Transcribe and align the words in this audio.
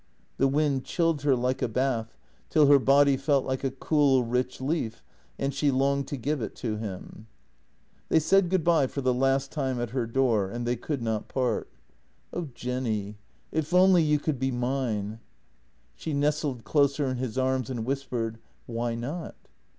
The 0.37 0.47
wind 0.47 0.83
chilled 0.83 1.21
her 1.21 1.35
like 1.35 1.61
a 1.61 1.67
bath, 1.67 2.17
till 2.49 2.65
her 2.65 2.79
body 2.79 3.17
felt 3.17 3.45
like 3.45 3.63
a 3.63 3.69
cool 3.69 4.23
rich 4.23 4.59
leaf, 4.59 5.03
and 5.37 5.53
she 5.53 5.69
longed 5.69 6.07
to 6.07 6.17
give 6.17 6.41
it 6.41 6.55
to 6.55 6.75
him. 6.77 7.27
They 8.09 8.19
said 8.19 8.49
good 8.49 8.63
bye 8.63 8.87
for 8.87 9.01
the 9.01 9.13
last 9.13 9.51
time 9.51 9.79
at 9.79 9.91
her 9.91 10.07
door, 10.07 10.49
and 10.49 10.65
they 10.65 10.75
could 10.75 11.03
not 11.03 11.27
part. 11.27 11.69
1 12.31 12.41
18 12.45 12.53
JENNY" 12.55 12.77
Oh, 12.81 12.81
Jenny, 12.81 13.17
if 13.51 13.75
only 13.75 14.01
you 14.01 14.17
could 14.17 14.39
be 14.39 14.49
mine!" 14.49 15.19
She 15.99 16.15
nestled 16.15 16.63
closer 16.63 17.05
in 17.05 17.17
his 17.17 17.37
arms 17.37 17.69
and 17.69 17.85
whispered:" 17.85 18.39
Why 18.65 18.95
not? 18.95 19.35